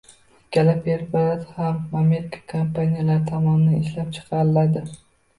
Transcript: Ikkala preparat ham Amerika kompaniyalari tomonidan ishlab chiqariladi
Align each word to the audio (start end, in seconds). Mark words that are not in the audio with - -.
Ikkala 0.43 0.73
preparat 0.85 1.41
ham 1.57 1.75
Amerika 1.99 2.39
kompaniyalari 2.53 3.27
tomonidan 3.27 3.83
ishlab 3.83 4.09
chiqariladi 4.17 4.83